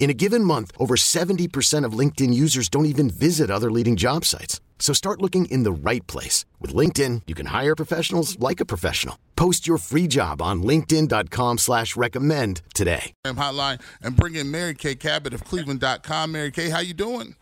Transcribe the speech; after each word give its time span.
In 0.00 0.10
a 0.10 0.14
given 0.14 0.42
month, 0.44 0.72
over 0.78 0.96
70% 0.96 1.86
of 1.86 1.98
LinkedIn 1.98 2.34
users 2.34 2.68
don't 2.68 2.86
even 2.86 3.08
visit 3.08 3.50
other 3.50 3.70
leading 3.70 3.94
job 3.94 4.24
sites. 4.24 4.60
So 4.80 4.92
start 4.92 5.22
looking 5.22 5.44
in 5.44 5.62
the 5.62 5.72
right 5.72 6.04
place. 6.08 6.44
With 6.60 6.74
LinkedIn, 6.74 7.22
you 7.28 7.36
can 7.36 7.46
hire 7.46 7.76
professionals 7.76 8.36
like 8.40 8.58
a 8.58 8.64
professional. 8.64 9.16
Post 9.36 9.64
your 9.64 9.78
free 9.78 10.08
job 10.08 10.42
on 10.42 10.62
linkedin.com 10.64 11.58
slash 11.58 11.94
recommend 11.94 12.62
today. 12.74 13.12
Hotline 13.24 13.80
and 14.02 14.16
bring 14.16 14.34
in 14.34 14.50
Mary 14.50 14.74
Kay 14.74 14.96
Cabot 14.96 15.34
of 15.34 15.44
Cleveland.com. 15.44 16.32
Mary 16.32 16.50
Kay, 16.50 16.68
how 16.68 16.80
you 16.80 16.94
doing? 16.94 17.36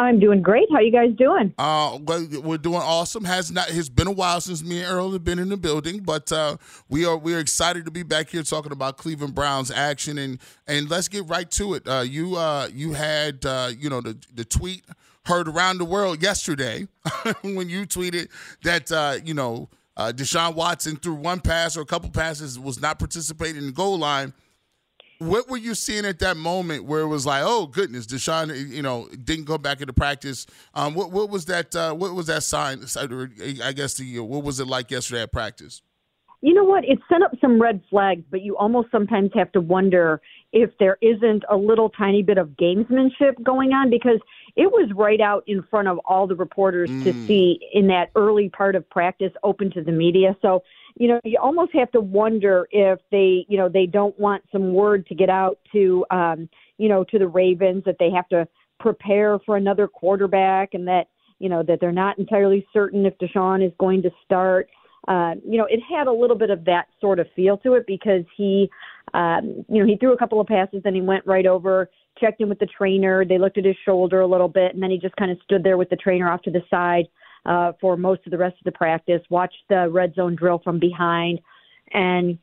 I'm 0.00 0.18
doing 0.18 0.40
great. 0.40 0.66
How 0.72 0.80
you 0.80 0.90
guys 0.90 1.10
doing? 1.18 1.52
Uh, 1.58 1.98
we're 2.06 2.56
doing 2.56 2.80
awesome. 2.80 3.22
Has 3.24 3.50
not. 3.50 3.66
It's 3.68 3.90
been 3.90 4.06
a 4.06 4.12
while 4.12 4.40
since 4.40 4.64
me 4.64 4.82
and 4.82 4.90
Earl 4.90 5.12
have 5.12 5.24
been 5.24 5.38
in 5.38 5.50
the 5.50 5.58
building, 5.58 6.00
but 6.00 6.32
uh, 6.32 6.56
we 6.88 7.04
are 7.04 7.18
we 7.18 7.34
are 7.34 7.38
excited 7.38 7.84
to 7.84 7.90
be 7.90 8.02
back 8.02 8.30
here 8.30 8.42
talking 8.42 8.72
about 8.72 8.96
Cleveland 8.96 9.34
Browns 9.34 9.70
action 9.70 10.16
and 10.16 10.38
and 10.66 10.88
let's 10.88 11.08
get 11.08 11.28
right 11.28 11.50
to 11.50 11.74
it. 11.74 11.86
Uh, 11.86 12.00
you 12.00 12.36
uh, 12.36 12.68
you 12.72 12.94
had 12.94 13.44
uh, 13.44 13.72
you 13.78 13.90
know 13.90 14.00
the 14.00 14.16
the 14.34 14.44
tweet 14.44 14.86
heard 15.26 15.46
around 15.46 15.76
the 15.76 15.84
world 15.84 16.22
yesterday 16.22 16.88
when 17.42 17.68
you 17.68 17.86
tweeted 17.86 18.30
that 18.62 18.90
uh, 18.90 19.18
you 19.22 19.34
know 19.34 19.68
uh, 19.98 20.12
Deshaun 20.16 20.54
Watson 20.54 20.96
threw 20.96 21.14
one 21.14 21.40
pass 21.40 21.76
or 21.76 21.82
a 21.82 21.86
couple 21.86 22.08
passes 22.08 22.58
was 22.58 22.80
not 22.80 22.98
participating 22.98 23.58
in 23.58 23.66
the 23.66 23.72
goal 23.72 23.98
line. 23.98 24.32
What 25.20 25.50
were 25.50 25.58
you 25.58 25.74
seeing 25.74 26.06
at 26.06 26.18
that 26.20 26.38
moment 26.38 26.84
where 26.84 27.00
it 27.00 27.06
was 27.06 27.26
like, 27.26 27.42
oh 27.44 27.66
goodness, 27.66 28.06
Deshaun, 28.06 28.70
you 28.70 28.80
know, 28.80 29.06
didn't 29.08 29.44
go 29.44 29.58
back 29.58 29.82
into 29.82 29.92
practice? 29.92 30.46
Um, 30.72 30.94
what 30.94 31.12
what 31.12 31.28
was 31.28 31.44
that? 31.44 31.76
Uh, 31.76 31.92
what 31.92 32.14
was 32.14 32.26
that 32.28 32.42
sign? 32.42 32.80
I 33.62 33.72
guess 33.72 33.94
the 33.94 34.20
what 34.20 34.42
was 34.42 34.60
it 34.60 34.66
like 34.66 34.90
yesterday 34.90 35.22
at 35.22 35.30
practice? 35.30 35.82
You 36.42 36.54
know 36.54 36.64
what? 36.64 36.84
It 36.86 36.98
sent 37.10 37.22
up 37.22 37.32
some 37.38 37.60
red 37.60 37.82
flags, 37.90 38.22
but 38.30 38.40
you 38.40 38.56
almost 38.56 38.90
sometimes 38.90 39.30
have 39.34 39.52
to 39.52 39.60
wonder 39.60 40.22
if 40.52 40.70
there 40.78 40.96
isn't 41.02 41.44
a 41.50 41.56
little 41.56 41.90
tiny 41.90 42.22
bit 42.22 42.38
of 42.38 42.48
gamesmanship 42.50 43.42
going 43.42 43.72
on 43.72 43.90
because 43.90 44.20
it 44.56 44.72
was 44.72 44.90
right 44.96 45.20
out 45.20 45.44
in 45.46 45.62
front 45.64 45.88
of 45.88 45.98
all 46.06 46.26
the 46.26 46.34
reporters 46.34 46.88
mm. 46.88 47.04
to 47.04 47.12
see 47.26 47.60
in 47.74 47.88
that 47.88 48.10
early 48.16 48.48
part 48.48 48.74
of 48.74 48.88
practice 48.88 49.32
open 49.42 49.70
to 49.72 49.82
the 49.82 49.92
media. 49.92 50.34
So, 50.40 50.62
you 50.96 51.08
know, 51.08 51.20
you 51.24 51.38
almost 51.40 51.72
have 51.74 51.90
to 51.92 52.00
wonder 52.00 52.66
if 52.70 52.98
they, 53.10 53.46
you 53.48 53.56
know, 53.56 53.68
they 53.68 53.86
don't 53.86 54.18
want 54.18 54.42
some 54.50 54.72
word 54.72 55.06
to 55.06 55.14
get 55.14 55.30
out 55.30 55.58
to, 55.72 56.04
um, 56.10 56.48
you 56.78 56.88
know, 56.88 57.04
to 57.04 57.18
the 57.18 57.28
Ravens 57.28 57.84
that 57.86 57.96
they 57.98 58.10
have 58.10 58.28
to 58.28 58.46
prepare 58.78 59.38
for 59.44 59.56
another 59.56 59.86
quarterback 59.86 60.74
and 60.74 60.86
that, 60.88 61.08
you 61.38 61.48
know, 61.48 61.62
that 61.62 61.80
they're 61.80 61.92
not 61.92 62.18
entirely 62.18 62.66
certain 62.72 63.06
if 63.06 63.16
Deshaun 63.18 63.64
is 63.64 63.72
going 63.78 64.02
to 64.02 64.10
start. 64.24 64.68
Uh, 65.08 65.34
you 65.46 65.56
know, 65.56 65.66
it 65.68 65.80
had 65.80 66.06
a 66.06 66.12
little 66.12 66.36
bit 66.36 66.50
of 66.50 66.64
that 66.64 66.86
sort 67.00 67.18
of 67.18 67.26
feel 67.34 67.56
to 67.58 67.74
it 67.74 67.84
because 67.86 68.24
he, 68.36 68.68
um, 69.14 69.64
you 69.68 69.80
know, 69.80 69.86
he 69.86 69.96
threw 69.96 70.12
a 70.12 70.18
couple 70.18 70.40
of 70.40 70.46
passes, 70.46 70.82
then 70.84 70.94
he 70.94 71.00
went 71.00 71.26
right 71.26 71.46
over, 71.46 71.90
checked 72.18 72.40
in 72.40 72.48
with 72.48 72.58
the 72.58 72.66
trainer. 72.66 73.24
They 73.24 73.38
looked 73.38 73.58
at 73.58 73.64
his 73.64 73.76
shoulder 73.84 74.20
a 74.20 74.26
little 74.26 74.48
bit, 74.48 74.74
and 74.74 74.82
then 74.82 74.90
he 74.90 74.98
just 74.98 75.16
kind 75.16 75.30
of 75.30 75.38
stood 75.42 75.64
there 75.64 75.78
with 75.78 75.88
the 75.88 75.96
trainer 75.96 76.30
off 76.30 76.42
to 76.42 76.50
the 76.50 76.62
side 76.70 77.06
uh, 77.46 77.72
for 77.80 77.96
most 77.96 78.22
of 78.26 78.30
the 78.30 78.38
rest 78.38 78.56
of 78.58 78.64
the 78.64 78.72
practice. 78.72 79.22
Watched 79.30 79.62
the 79.68 79.88
red 79.90 80.14
zone 80.14 80.36
drill 80.36 80.60
from 80.62 80.78
behind, 80.78 81.40
and 81.92 82.38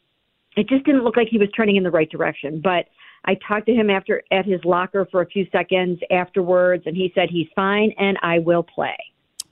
it 0.56 0.68
just 0.68 0.86
didn't 0.86 1.04
look 1.04 1.16
like 1.18 1.28
he 1.30 1.38
was 1.38 1.50
turning 1.56 1.76
in 1.76 1.84
the 1.84 1.92
right 1.92 2.10
direction. 2.10 2.62
But 2.62 2.86
I 3.26 3.38
talked 3.48 3.66
to 3.68 3.74
him 3.74 3.90
after 3.90 4.24
at 4.32 4.46
his 4.46 4.64
locker 4.64 5.08
for 5.12 5.22
a 5.22 5.26
few 5.26 5.48
seconds 5.52 6.00
afterwards, 6.12 6.84
and 6.86 6.96
he 6.96 7.12
said 7.14 7.30
he's 7.30 7.48
fine 7.56 7.94
and 7.98 8.18
I 8.22 8.40
will 8.40 8.64
play. 8.64 8.98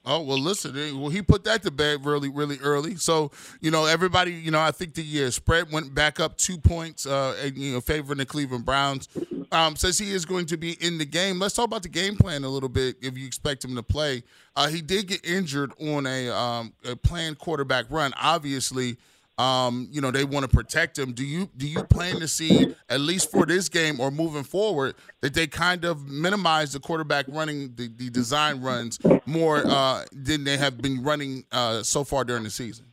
Oh 0.08 0.22
well, 0.22 0.38
listen. 0.38 0.78
Eh, 0.78 0.92
well, 0.94 1.10
he 1.10 1.22
put 1.24 1.44
that 1.46 1.64
to 1.64 1.72
bed 1.72 2.06
really, 2.06 2.30
really 2.30 2.60
early. 2.62 2.96
So 2.96 3.32
you 3.60 3.72
know, 3.72 3.86
everybody. 3.86 4.34
You 4.34 4.52
know, 4.52 4.62
I 4.62 4.72
think 4.72 4.94
the 4.94 5.26
uh, 5.26 5.32
spread 5.32 5.72
went 5.72 5.96
back 5.96 6.20
up 6.20 6.38
two 6.38 6.58
points. 6.60 7.08
Uh, 7.08 7.36
and, 7.44 7.58
you 7.58 7.74
know, 7.74 7.82
favoring 7.82 8.20
the 8.20 8.26
Cleveland 8.26 8.66
Browns. 8.66 9.10
Um, 9.56 9.78
says 9.78 9.98
he 9.98 10.12
is 10.12 10.26
going 10.26 10.48
to 10.48 10.58
be 10.58 10.74
in 10.86 10.98
the 10.98 11.06
game. 11.06 11.40
Let's 11.40 11.54
talk 11.56 11.66
about 11.66 11.82
the 11.82 11.90
game 11.90 12.18
plan 12.18 12.44
a 12.44 12.50
little 12.50 12.68
bit. 12.68 12.98
If 13.02 13.18
you 13.18 13.26
expect 13.26 13.64
him 13.64 13.74
to 13.78 13.84
play, 13.84 14.24
uh, 14.58 14.68
he 14.68 14.82
did 14.82 15.08
get 15.08 15.26
injured 15.26 15.72
on 15.80 16.06
a, 16.06 16.30
um, 16.30 16.74
a 16.84 16.98
planned 16.98 17.40
quarterback 17.40 17.86
run. 17.90 18.14
Obviously, 18.22 18.98
um, 19.38 19.88
you 19.92 20.02
know 20.02 20.12
they 20.12 20.24
want 20.24 20.50
to 20.50 20.54
protect 20.54 21.00
him. 21.00 21.14
Do 21.14 21.26
you 21.26 21.50
do 21.58 21.68
you 21.68 21.84
plan 21.84 22.20
to 22.20 22.28
see 22.28 22.76
at 22.90 23.00
least 23.00 23.32
for 23.32 23.46
this 23.46 23.70
game 23.70 24.00
or 24.00 24.12
moving 24.12 24.44
forward 24.44 24.96
that 25.22 25.34
they 25.34 25.48
kind 25.48 25.86
of 25.86 26.08
minimize 26.10 26.74
the 26.74 26.80
quarterback 26.80 27.26
running 27.30 27.74
the, 27.76 27.90
the 27.96 28.10
design 28.10 28.62
runs 28.62 29.00
more 29.26 29.66
uh, 29.66 30.06
than 30.12 30.44
they 30.44 30.58
have 30.58 30.82
been 30.82 31.04
running 31.04 31.46
uh, 31.52 31.82
so 31.82 32.04
far 32.04 32.24
during 32.24 32.44
the 32.44 32.50
season? 32.50 32.86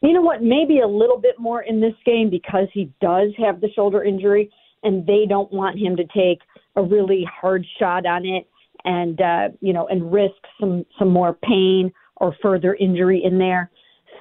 You 0.00 0.12
know 0.12 0.22
what? 0.22 0.42
Maybe 0.42 0.80
a 0.80 0.86
little 0.86 1.18
bit 1.18 1.38
more 1.38 1.62
in 1.62 1.80
this 1.80 1.94
game 2.04 2.28
because 2.28 2.68
he 2.72 2.92
does 3.00 3.30
have 3.38 3.60
the 3.60 3.70
shoulder 3.70 4.04
injury, 4.04 4.50
and 4.84 5.06
they 5.06 5.24
don't 5.28 5.52
want 5.52 5.78
him 5.78 5.96
to 5.96 6.04
take 6.04 6.40
a 6.76 6.82
really 6.82 7.26
hard 7.40 7.66
shot 7.78 8.06
on 8.06 8.24
it 8.24 8.48
and 8.84 9.20
uh, 9.20 9.48
you 9.60 9.72
know 9.72 9.86
and 9.88 10.12
risk 10.12 10.34
some 10.60 10.84
some 10.98 11.08
more 11.08 11.34
pain 11.42 11.92
or 12.16 12.34
further 12.42 12.74
injury 12.74 13.22
in 13.24 13.38
there. 13.38 13.70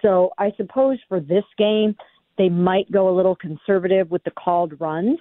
So 0.02 0.32
I 0.38 0.52
suppose 0.58 0.98
for 1.08 1.20
this 1.20 1.44
game, 1.58 1.96
they 2.38 2.50
might 2.50 2.92
go 2.92 3.10
a 3.10 3.16
little 3.16 3.36
conservative 3.36 4.10
with 4.10 4.24
the 4.24 4.32
called 4.32 4.74
runs. 4.80 5.20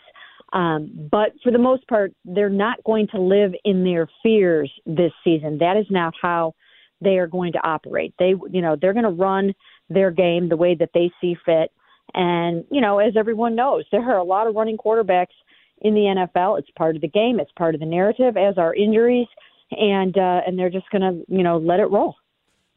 Um, 0.53 1.09
but 1.11 1.33
for 1.43 1.51
the 1.51 1.59
most 1.59 1.87
part, 1.89 2.13
they're 2.25 2.51
not 2.51 2.83
going 2.85 3.09
to 3.09 3.21
live 3.21 3.53
in 3.65 3.85
their 3.85 4.09
fears 4.23 4.71
this 4.85 5.13
season. 5.25 5.59
That 5.59 5.77
is 5.77 5.87
not 5.89 6.15
how 6.21 6.55
they 7.01 7.17
are 7.19 7.27
going 7.27 7.53
to 7.53 7.67
operate. 7.67 8.15
They, 8.19 8.35
you 8.51 8.61
know, 8.61 8.77
they're 8.81 8.93
going 8.93 9.05
to 9.05 9.11
run 9.11 9.55
their 9.89 10.11
game 10.11 10.49
the 10.49 10.57
way 10.57 10.75
that 10.75 10.91
they 10.95 11.11
see 11.21 11.37
fit. 11.45 11.71
And, 12.15 12.65
you 12.71 12.81
know, 12.81 12.99
as 12.99 13.17
everyone 13.17 13.55
knows, 13.55 13.85
there 13.91 14.03
are 14.03 14.19
a 14.19 14.25
lot 14.25 14.47
of 14.47 14.55
running 14.55 14.77
quarterbacks 14.77 15.35
in 15.81 15.95
the 15.95 16.29
NFL. 16.35 16.59
It's 16.59 16.71
part 16.77 16.97
of 16.97 17.03
the 17.03 17.09
game. 17.09 17.41
It's 17.41 17.53
part 17.53 17.75
of 17.75 17.81
the 17.81 17.87
narrative, 17.87 18.37
as 18.37 18.59
are 18.59 18.75
injuries, 18.75 19.29
and 19.71 20.17
uh, 20.17 20.43
and 20.47 20.59
they're 20.59 20.71
just 20.71 20.91
going 20.91 21.03
to, 21.03 21.25
you 21.29 21.43
know, 21.43 21.59
let 21.59 21.81
it 21.81 21.87
roll. 21.87 22.17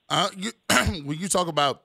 Uh, 0.09 0.29
you, 0.37 0.51
when 1.03 1.17
you 1.19 1.27
talk 1.27 1.47
about 1.47 1.81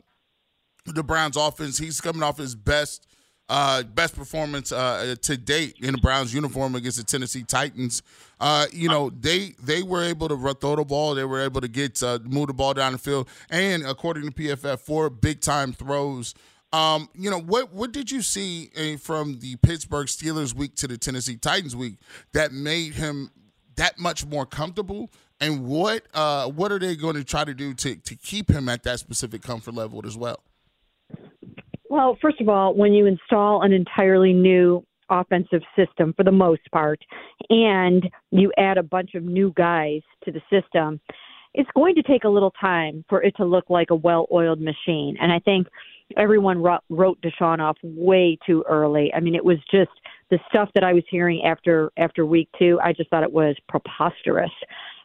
the 0.85 1.03
Browns 1.03 1.37
offense. 1.37 1.79
He's 1.79 2.01
coming 2.01 2.23
off 2.23 2.39
his 2.39 2.55
best 2.55 3.07
uh, 3.49 3.83
best 3.83 4.15
performance 4.15 4.71
uh, 4.71 5.17
to 5.23 5.37
date 5.37 5.75
in 5.81 5.93
the 5.93 5.99
Browns 5.99 6.33
uniform 6.33 6.77
against 6.77 6.99
the 6.99 7.05
Tennessee 7.05 7.43
Titans. 7.43 8.01
Uh, 8.39 8.67
you 8.73 8.89
know, 8.89 9.11
they 9.11 9.55
they 9.63 9.83
were 9.83 10.05
able 10.05 10.29
to 10.29 10.55
throw 10.55 10.77
the 10.77 10.85
ball. 10.85 11.15
They 11.15 11.25
were 11.25 11.41
able 11.41 11.61
to 11.61 11.69
get 11.69 12.03
uh, 12.03 12.21
move 12.25 12.47
the 12.47 12.55
ball 12.55 12.75
down 12.75 12.93
the 12.93 12.99
field, 12.99 13.29
and 13.51 13.85
according 13.85 14.31
to 14.31 14.31
PFF, 14.31 14.81
four 14.81 15.11
big 15.11 15.41
time 15.41 15.73
throws. 15.73 16.35
Um, 16.73 17.09
you 17.15 17.31
know, 17.31 17.41
what 17.41 17.73
what 17.73 17.93
did 17.93 18.11
you 18.11 18.23
see 18.23 18.71
uh, 18.77 18.97
from 18.97 19.41
the 19.41 19.57
Pittsburgh 19.57 20.07
Steelers 20.07 20.55
week 20.55 20.77
to 20.77 20.87
the 20.87 20.97
Tennessee 20.97 21.37
Titans 21.37 21.75
week 21.75 21.99
that 22.33 22.53
made 22.53 22.95
him 22.95 23.31
that 23.77 23.99
much 23.99 24.25
more 24.25 24.47
comfortable? 24.47 25.11
And 25.41 25.67
what 25.67 26.03
uh, 26.15 26.49
what 26.49 26.71
are 26.71 26.79
they 26.79 26.95
going 26.95 27.17
to 27.17 27.25
try 27.25 27.45
to 27.45 27.55
do 27.55 27.75
to 27.75 27.97
to 27.97 28.15
keep 28.15 28.51
him 28.51 28.69
at 28.69 28.85
that 28.85 29.01
specific 29.01 29.43
comfort 29.43 29.75
level 29.75 30.03
as 30.07 30.17
well? 30.17 30.43
Well, 31.89 32.17
first 32.23 32.41
of 32.41 32.49
all, 32.49 32.75
when 32.75 32.93
you 32.93 33.07
install 33.07 33.63
an 33.63 33.73
entirely 33.73 34.33
new 34.33 34.85
offensive 35.11 35.63
system 35.75 36.15
for 36.17 36.23
the 36.23 36.31
most 36.31 36.63
part, 36.71 37.01
and 37.49 38.09
you 38.31 38.53
add 38.57 38.79
a 38.79 38.83
bunch 38.85 39.15
of 39.17 39.25
new 39.25 39.53
guys 39.57 40.03
to 40.25 40.31
the 40.31 40.41
system, 40.49 41.01
it's 41.55 41.71
going 41.75 41.95
to 41.97 42.03
take 42.03 42.25
a 42.25 42.29
little 42.29 42.53
time 42.61 43.05
for 43.09 43.23
it 43.23 43.37
to 43.37 43.45
look 43.45 43.69
like 43.69 43.91
a 43.91 43.95
well 43.95 44.27
oiled 44.33 44.61
machine. 44.61 45.17
And 45.21 45.33
I 45.33 45.39
think 45.41 45.67
everyone 46.17 46.63
wrote 46.63 47.21
Deshaun 47.21 47.61
off 47.61 47.77
way 47.83 48.39
too 48.47 48.65
early. 48.69 49.13
I 49.15 49.21
mean, 49.21 49.35
it 49.35 49.45
was 49.45 49.59
just 49.71 49.91
the 50.31 50.39
stuff 50.49 50.71
that 50.75 50.85
I 50.85 50.93
was 50.93 51.05
hearing 51.11 51.43
after 51.45 51.91
after 51.97 52.25
week 52.25 52.49
two. 52.59 52.79
I 52.83 52.93
just 52.93 53.11
thought 53.11 53.23
it 53.23 53.33
was 53.33 53.57
preposterous. 53.69 54.53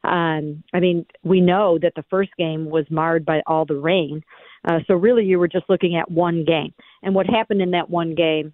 Um, 0.03 0.63
I 0.73 0.79
mean, 0.79 1.05
we 1.23 1.41
know 1.41 1.79
that 1.81 1.93
the 1.95 2.05
first 2.09 2.31
game 2.37 2.69
was 2.69 2.85
marred 2.91 3.25
by 3.25 3.41
all 3.47 3.65
the 3.65 3.79
rain. 3.79 4.23
Uh, 4.63 4.79
so 4.87 4.93
really, 4.93 5.25
you 5.25 5.39
were 5.39 5.47
just 5.47 5.69
looking 5.69 5.95
at 5.95 6.09
one 6.09 6.45
game. 6.45 6.73
And 7.01 7.15
what 7.15 7.27
happened 7.27 7.61
in 7.61 7.71
that 7.71 7.89
one 7.89 8.13
game, 8.13 8.53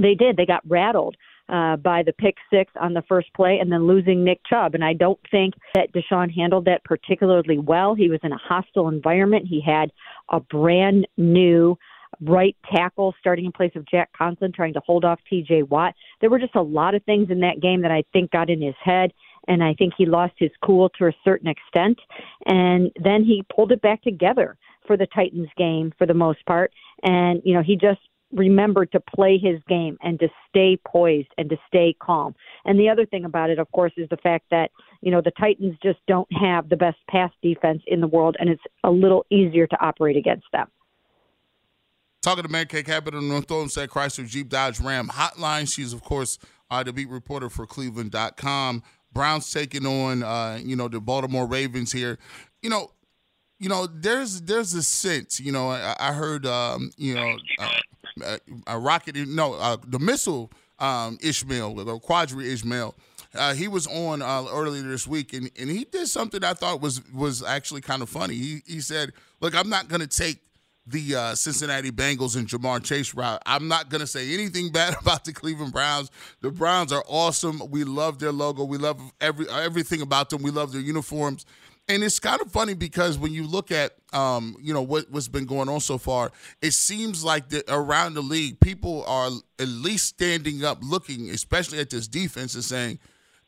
they 0.00 0.14
did. 0.14 0.36
They 0.36 0.46
got 0.46 0.68
rattled 0.68 1.16
uh, 1.48 1.76
by 1.76 2.02
the 2.02 2.12
pick 2.12 2.36
six 2.52 2.72
on 2.80 2.94
the 2.94 3.02
first 3.08 3.32
play 3.34 3.58
and 3.60 3.72
then 3.72 3.86
losing 3.86 4.24
Nick 4.24 4.40
Chubb. 4.48 4.74
And 4.74 4.84
I 4.84 4.92
don't 4.92 5.18
think 5.30 5.54
that 5.74 5.92
Deshaun 5.92 6.34
handled 6.34 6.66
that 6.66 6.84
particularly 6.84 7.58
well. 7.58 7.94
He 7.94 8.08
was 8.08 8.20
in 8.22 8.32
a 8.32 8.38
hostile 8.38 8.88
environment. 8.88 9.46
He 9.48 9.60
had 9.60 9.90
a 10.30 10.40
brand 10.40 11.06
new 11.16 11.78
right 12.22 12.56
tackle 12.74 13.14
starting 13.20 13.44
in 13.44 13.52
place 13.52 13.72
of 13.76 13.86
Jack 13.86 14.10
Conklin 14.16 14.52
trying 14.52 14.74
to 14.74 14.80
hold 14.84 15.04
off 15.04 15.20
TJ 15.30 15.68
Watt. 15.68 15.94
There 16.20 16.30
were 16.30 16.38
just 16.38 16.54
a 16.56 16.62
lot 16.62 16.94
of 16.94 17.02
things 17.04 17.30
in 17.30 17.40
that 17.40 17.60
game 17.60 17.82
that 17.82 17.90
I 17.90 18.02
think 18.12 18.30
got 18.30 18.50
in 18.50 18.60
his 18.60 18.74
head 18.82 19.12
and 19.46 19.62
I 19.62 19.74
think 19.74 19.94
he 19.96 20.06
lost 20.06 20.34
his 20.36 20.50
cool 20.64 20.90
to 20.98 21.06
a 21.06 21.12
certain 21.24 21.48
extent 21.48 21.98
and 22.46 22.90
then 23.02 23.24
he 23.24 23.44
pulled 23.54 23.72
it 23.72 23.82
back 23.82 24.02
together 24.02 24.56
for 24.86 24.96
the 24.96 25.06
Titans 25.06 25.48
game 25.56 25.92
for 25.98 26.06
the 26.06 26.14
most 26.14 26.44
part 26.46 26.72
and 27.02 27.40
you 27.44 27.54
know 27.54 27.62
he 27.62 27.76
just 27.76 28.00
remembered 28.32 28.92
to 28.92 29.00
play 29.00 29.38
his 29.38 29.60
game 29.68 29.96
and 30.02 30.18
to 30.20 30.28
stay 30.48 30.78
poised 30.86 31.28
and 31.38 31.48
to 31.50 31.56
stay 31.66 31.96
calm. 32.00 32.34
And 32.64 32.78
the 32.78 32.88
other 32.88 33.06
thing 33.06 33.24
about 33.24 33.50
it, 33.50 33.58
of 33.58 33.70
course, 33.72 33.92
is 33.96 34.08
the 34.10 34.16
fact 34.18 34.46
that, 34.50 34.70
you 35.00 35.10
know, 35.10 35.20
the 35.22 35.30
Titans 35.32 35.76
just 35.82 35.98
don't 36.06 36.28
have 36.32 36.68
the 36.68 36.76
best 36.76 36.98
pass 37.08 37.30
defense 37.42 37.82
in 37.86 38.00
the 38.00 38.06
world, 38.06 38.36
and 38.38 38.48
it's 38.48 38.62
a 38.84 38.90
little 38.90 39.24
easier 39.30 39.66
to 39.66 39.80
operate 39.80 40.16
against 40.16 40.46
them. 40.52 40.68
Talking 42.20 42.42
to 42.42 42.48
Mary 42.48 42.66
Kay 42.66 42.82
Cabot 42.82 43.14
North 43.14 43.50
Olmsted 43.50 43.88
Chrysler 43.90 44.26
Jeep 44.26 44.48
Dodge 44.48 44.80
Ram 44.80 45.08
hotline. 45.08 45.72
She's, 45.72 45.92
of 45.92 46.02
course, 46.02 46.38
uh, 46.70 46.82
the 46.82 46.92
beat 46.92 47.08
reporter 47.08 47.48
for 47.48 47.66
Cleveland.com. 47.66 48.82
Browns 49.12 49.50
taking 49.50 49.86
on, 49.86 50.22
uh, 50.22 50.58
you 50.62 50.76
know, 50.76 50.88
the 50.88 51.00
Baltimore 51.00 51.46
Ravens 51.46 51.92
here. 51.92 52.18
You 52.60 52.70
know, 52.70 52.90
you 53.58 53.68
know, 53.68 53.86
there's 53.86 54.42
there's 54.42 54.74
a 54.74 54.82
sense, 54.82 55.40
you 55.40 55.50
know, 55.50 55.70
I, 55.70 55.96
I 55.98 56.12
heard, 56.12 56.46
um, 56.46 56.90
you 56.96 57.14
know, 57.14 57.36
uh, 57.58 57.70
a 58.66 58.78
rocket, 58.78 59.16
no, 59.16 59.54
uh, 59.54 59.76
the 59.86 59.98
missile 59.98 60.50
um, 60.78 61.18
Ishmael, 61.20 61.74
the 61.74 61.98
Qadry 61.98 62.44
Ismail. 62.44 62.94
Uh, 63.34 63.54
he 63.54 63.68
was 63.68 63.86
on 63.86 64.22
uh, 64.22 64.46
earlier 64.50 64.82
this 64.82 65.06
week, 65.06 65.32
and, 65.34 65.50
and 65.58 65.68
he 65.68 65.84
did 65.84 66.06
something 66.08 66.42
I 66.42 66.54
thought 66.54 66.80
was 66.80 67.02
was 67.12 67.42
actually 67.42 67.82
kind 67.82 68.02
of 68.02 68.08
funny. 68.08 68.34
He 68.34 68.62
he 68.66 68.80
said, 68.80 69.12
"Look, 69.40 69.54
I'm 69.54 69.68
not 69.68 69.88
going 69.88 70.00
to 70.00 70.06
take 70.06 70.38
the 70.86 71.14
uh, 71.14 71.34
Cincinnati 71.34 71.90
Bengals 71.90 72.36
and 72.36 72.48
Ja'Marr 72.48 72.82
Chase 72.82 73.14
route. 73.14 73.42
I'm 73.44 73.68
not 73.68 73.90
going 73.90 74.00
to 74.00 74.06
say 74.06 74.32
anything 74.32 74.72
bad 74.72 74.96
about 75.00 75.24
the 75.24 75.32
Cleveland 75.32 75.72
Browns. 75.72 76.10
The 76.40 76.50
Browns 76.50 76.92
are 76.92 77.04
awesome. 77.06 77.60
We 77.70 77.84
love 77.84 78.18
their 78.18 78.32
logo. 78.32 78.64
We 78.64 78.78
love 78.78 79.00
every 79.20 79.48
everything 79.48 80.00
about 80.02 80.30
them. 80.30 80.42
We 80.42 80.50
love 80.50 80.72
their 80.72 80.80
uniforms. 80.80 81.44
And 81.88 82.04
it's 82.04 82.18
kind 82.18 82.40
of 82.42 82.52
funny 82.52 82.74
because 82.74 83.16
when 83.16 83.32
you 83.32 83.46
look 83.46 83.70
at 83.70 83.92
um, 84.12 84.56
you 84.60 84.72
know 84.74 84.82
what, 84.82 85.10
what's 85.10 85.28
been 85.28 85.46
going 85.46 85.68
on 85.68 85.80
so 85.80 85.98
far, 85.98 86.30
it 86.60 86.72
seems 86.72 87.24
like 87.24 87.48
that 87.50 87.64
around 87.68 88.14
the 88.14 88.22
league, 88.22 88.60
people 88.60 89.04
are 89.06 89.30
at 89.58 89.68
least 89.68 90.06
standing 90.06 90.64
up, 90.64 90.78
looking, 90.82 91.30
especially 91.30 91.78
at 91.78 91.90
this 91.90 92.06
defense, 92.06 92.54
and 92.54 92.64
saying, 92.64 92.98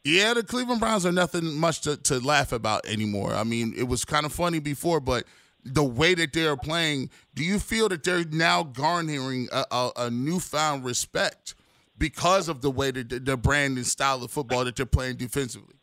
"Yeah, 0.04 0.34
the 0.34 0.42
Cleveland 0.42 0.80
Browns 0.80 1.04
are 1.04 1.12
nothing 1.12 1.54
much 1.54 1.82
to, 1.82 1.96
to 1.98 2.18
laugh 2.20 2.52
about 2.52 2.86
anymore." 2.86 3.34
I 3.34 3.44
mean, 3.44 3.74
it 3.76 3.84
was 3.84 4.04
kind 4.04 4.24
of 4.24 4.32
funny 4.32 4.58
before, 4.58 5.00
but 5.00 5.24
the 5.64 5.84
way 5.84 6.14
that 6.14 6.32
they're 6.32 6.56
playing, 6.56 7.10
do 7.34 7.44
you 7.44 7.58
feel 7.58 7.88
that 7.90 8.02
they're 8.04 8.24
now 8.24 8.62
garnering 8.62 9.48
a, 9.52 9.64
a, 9.70 9.90
a 9.96 10.10
newfound 10.10 10.84
respect 10.84 11.54
because 11.98 12.48
of 12.48 12.62
the 12.62 12.70
way 12.70 12.90
that 12.90 13.10
the, 13.10 13.18
the 13.18 13.36
brand 13.36 13.76
and 13.76 13.86
style 13.86 14.22
of 14.22 14.30
football 14.30 14.64
that 14.64 14.76
they're 14.76 14.86
playing 14.86 15.16
defensively? 15.16 15.74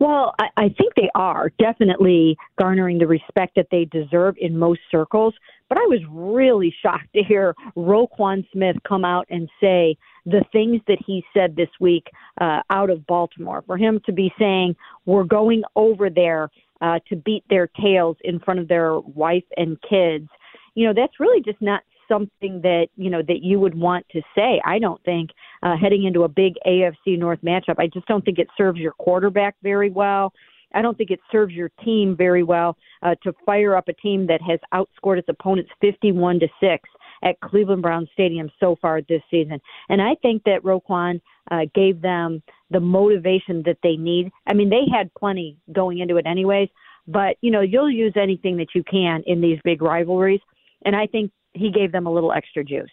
Well, 0.00 0.34
I, 0.38 0.48
I 0.56 0.68
think 0.68 0.94
they 0.96 1.10
are 1.14 1.50
definitely 1.58 2.36
garnering 2.58 2.98
the 2.98 3.06
respect 3.06 3.54
that 3.56 3.68
they 3.70 3.84
deserve 3.86 4.36
in 4.38 4.58
most 4.58 4.80
circles. 4.90 5.34
But 5.68 5.78
I 5.78 5.86
was 5.86 6.00
really 6.10 6.74
shocked 6.82 7.12
to 7.14 7.22
hear 7.22 7.54
Roquan 7.76 8.46
Smith 8.52 8.76
come 8.86 9.04
out 9.04 9.26
and 9.30 9.48
say 9.60 9.96
the 10.26 10.44
things 10.52 10.80
that 10.88 10.98
he 11.06 11.24
said 11.34 11.56
this 11.56 11.68
week 11.80 12.06
uh, 12.40 12.60
out 12.70 12.90
of 12.90 13.06
Baltimore. 13.06 13.62
For 13.66 13.76
him 13.76 14.00
to 14.06 14.12
be 14.12 14.32
saying, 14.38 14.76
we're 15.06 15.24
going 15.24 15.62
over 15.76 16.10
there 16.10 16.50
uh, 16.80 16.98
to 17.08 17.16
beat 17.16 17.44
their 17.48 17.68
tails 17.80 18.16
in 18.24 18.40
front 18.40 18.60
of 18.60 18.68
their 18.68 18.98
wife 19.00 19.44
and 19.56 19.80
kids. 19.82 20.28
You 20.74 20.86
know, 20.86 20.94
that's 20.94 21.20
really 21.20 21.42
just 21.42 21.60
not 21.60 21.82
something 22.08 22.60
that 22.62 22.88
you 22.96 23.10
know 23.10 23.22
that 23.22 23.42
you 23.42 23.60
would 23.60 23.74
want 23.74 24.06
to 24.10 24.22
say. 24.34 24.60
I 24.64 24.78
don't 24.78 25.02
think 25.04 25.30
uh, 25.62 25.76
heading 25.76 26.04
into 26.04 26.24
a 26.24 26.28
big 26.28 26.54
AFC 26.66 27.18
North 27.18 27.40
matchup. 27.42 27.76
I 27.78 27.86
just 27.86 28.06
don't 28.06 28.24
think 28.24 28.38
it 28.38 28.48
serves 28.56 28.78
your 28.78 28.92
quarterback 28.92 29.56
very 29.62 29.90
well. 29.90 30.32
I 30.74 30.82
don't 30.82 30.98
think 30.98 31.10
it 31.10 31.20
serves 31.30 31.54
your 31.54 31.70
team 31.84 32.16
very 32.16 32.42
well 32.42 32.76
uh, 33.02 33.14
to 33.22 33.32
fire 33.46 33.76
up 33.76 33.88
a 33.88 33.92
team 33.92 34.26
that 34.26 34.40
has 34.42 34.58
outscored 34.72 35.18
its 35.18 35.28
opponents 35.28 35.70
51 35.80 36.40
to 36.40 36.48
six 36.60 36.88
at 37.22 37.40
Cleveland 37.40 37.82
Brown 37.82 38.08
Stadium 38.12 38.50
so 38.60 38.76
far 38.82 39.00
this 39.02 39.22
season. 39.30 39.60
And 39.88 40.02
I 40.02 40.16
think 40.20 40.42
that 40.44 40.62
Roquan 40.62 41.20
uh, 41.50 41.60
gave 41.74 42.02
them 42.02 42.42
the 42.70 42.80
motivation 42.80 43.62
that 43.64 43.78
they 43.82 43.96
need. 43.96 44.30
I 44.46 44.54
mean, 44.54 44.68
they 44.68 44.84
had 44.92 45.12
plenty 45.14 45.56
going 45.72 46.00
into 46.00 46.16
it 46.16 46.26
anyways, 46.26 46.68
but 47.06 47.36
you 47.40 47.50
know, 47.50 47.60
you'll 47.60 47.90
use 47.90 48.14
anything 48.16 48.56
that 48.58 48.74
you 48.74 48.82
can 48.82 49.22
in 49.26 49.40
these 49.40 49.58
big 49.64 49.82
rivalries, 49.82 50.40
and 50.84 50.96
I 50.96 51.06
think 51.06 51.30
he 51.54 51.70
gave 51.70 51.92
them 51.92 52.06
a 52.06 52.12
little 52.12 52.32
extra 52.32 52.64
juice. 52.64 52.90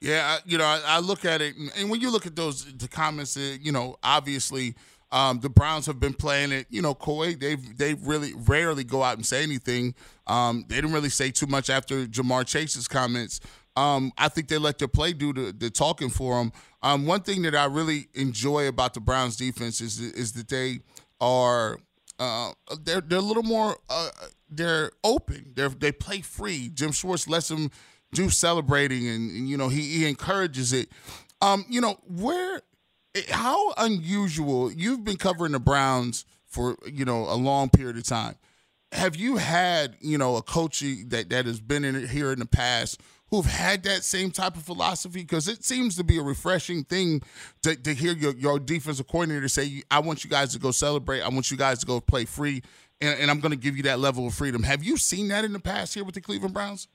Yeah, 0.00 0.38
you 0.44 0.58
know, 0.58 0.64
I, 0.64 0.80
I 0.84 0.98
look 0.98 1.24
at 1.24 1.40
it, 1.40 1.54
and 1.76 1.88
when 1.88 2.00
you 2.00 2.10
look 2.10 2.26
at 2.26 2.34
those 2.34 2.64
the 2.76 2.88
comments, 2.88 3.36
uh, 3.36 3.56
you 3.60 3.72
know, 3.72 3.96
obviously. 4.02 4.74
Um, 5.14 5.40
the 5.40 5.50
Browns 5.50 5.84
have 5.84 6.00
been 6.00 6.14
playing 6.14 6.52
it, 6.52 6.66
you 6.70 6.80
know, 6.80 6.94
Coy. 6.94 7.34
They've 7.34 7.76
they 7.76 7.92
really 7.92 8.32
rarely 8.34 8.82
go 8.82 9.02
out 9.02 9.18
and 9.18 9.26
say 9.26 9.42
anything. 9.42 9.94
Um, 10.26 10.64
they 10.68 10.76
didn't 10.76 10.94
really 10.94 11.10
say 11.10 11.30
too 11.30 11.46
much 11.46 11.68
after 11.68 12.06
Ja'Marr 12.06 12.46
Chase's 12.46 12.88
comments. 12.88 13.38
Um, 13.76 14.12
I 14.16 14.28
think 14.28 14.48
they 14.48 14.56
let 14.56 14.78
their 14.78 14.88
play 14.88 15.12
do 15.12 15.34
the, 15.34 15.52
the 15.52 15.68
talking 15.68 16.08
for 16.08 16.38
them. 16.38 16.50
Um, 16.82 17.04
one 17.04 17.20
thing 17.20 17.42
that 17.42 17.54
I 17.54 17.66
really 17.66 18.08
enjoy 18.14 18.68
about 18.68 18.94
the 18.94 19.00
Browns 19.00 19.36
defense 19.36 19.82
is 19.82 20.00
is 20.00 20.32
that 20.32 20.48
they 20.48 20.80
are 21.20 21.78
uh, 22.22 22.76
they're 22.82 23.00
they're 23.00 23.18
a 23.18 23.22
little 23.22 23.42
more 23.42 23.76
uh, 23.90 24.10
they're 24.48 24.92
open. 25.02 25.52
They 25.54 25.66
they 25.68 25.92
play 25.92 26.20
free. 26.20 26.70
Jim 26.72 26.92
Schwartz 26.92 27.28
lets 27.28 27.48
them 27.48 27.70
do 28.12 28.30
celebrating, 28.30 29.08
and, 29.08 29.30
and 29.30 29.48
you 29.48 29.56
know 29.56 29.68
he, 29.68 29.80
he 29.80 30.06
encourages 30.06 30.72
it. 30.72 30.90
Um, 31.40 31.64
you 31.68 31.80
know 31.80 31.98
where 32.06 32.62
how 33.30 33.72
unusual 33.76 34.70
you've 34.72 35.04
been 35.04 35.16
covering 35.16 35.52
the 35.52 35.60
Browns 35.60 36.24
for 36.46 36.76
you 36.86 37.04
know 37.04 37.24
a 37.28 37.34
long 37.34 37.70
period 37.70 37.96
of 37.96 38.04
time. 38.04 38.36
Have 38.92 39.16
you 39.16 39.36
had 39.38 39.96
you 40.00 40.18
know 40.18 40.36
a 40.36 40.42
coach 40.42 40.80
that 40.80 41.30
that 41.30 41.46
has 41.46 41.60
been 41.60 41.84
in 41.84 42.06
here 42.08 42.32
in 42.32 42.38
the 42.38 42.46
past 42.46 43.00
who've 43.32 43.46
had 43.46 43.82
that 43.82 44.04
same 44.04 44.30
type 44.30 44.56
of 44.56 44.62
philosophy? 44.62 45.22
Because 45.22 45.48
it 45.48 45.64
seems 45.64 45.96
to 45.96 46.04
be 46.04 46.18
a 46.18 46.22
refreshing 46.22 46.84
thing 46.84 47.22
to, 47.62 47.74
to 47.74 47.94
hear 47.94 48.12
your, 48.12 48.34
your 48.34 48.60
defensive 48.60 49.08
coordinator 49.08 49.48
say, 49.48 49.82
I 49.90 50.00
want 50.00 50.22
you 50.22 50.30
guys 50.30 50.52
to 50.52 50.58
go 50.58 50.70
celebrate. 50.70 51.22
I 51.22 51.28
want 51.30 51.50
you 51.50 51.56
guys 51.56 51.78
to 51.80 51.86
go 51.86 51.98
play 51.98 52.26
free, 52.26 52.62
and, 53.00 53.18
and 53.18 53.30
I'm 53.30 53.40
going 53.40 53.50
to 53.50 53.56
give 53.56 53.74
you 53.76 53.82
that 53.84 53.98
level 53.98 54.26
of 54.26 54.34
freedom. 54.34 54.62
Have 54.64 54.84
you 54.84 54.98
seen 54.98 55.28
that 55.28 55.46
in 55.46 55.54
the 55.54 55.60
past 55.60 55.94
here 55.94 56.04
with 56.04 56.14
the 56.14 56.20
Cleveland 56.20 56.52
Browns? 56.52 56.88